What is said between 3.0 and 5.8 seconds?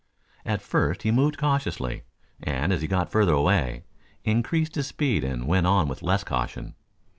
further away, increased his speed and went